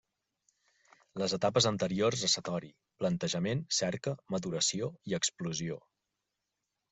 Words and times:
Les 1.21 1.33
etapes 1.37 1.67
anteriors 1.71 2.23
a 2.27 2.29
satori: 2.35 2.71
plantejament, 3.03 3.61
cerca, 3.81 4.15
maduració 4.37 4.91
i 5.13 5.17
explosió. 5.21 5.79